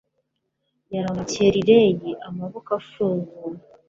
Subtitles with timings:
[0.93, 1.95] Yaramukije Riley
[2.27, 3.59] amaboko afunguye